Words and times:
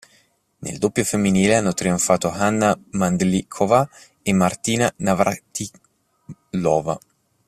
Nel 0.61 0.79
doppio 0.79 1.03
femminile 1.03 1.57
hanno 1.57 1.73
trionfato 1.75 2.31
Hana 2.31 2.75
Mandlíková 2.93 3.87
e 4.23 4.33
Martina 4.33 4.91
Navrátilová. 4.95 6.97